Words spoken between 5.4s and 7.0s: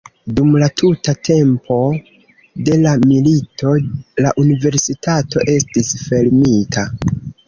estis fermita.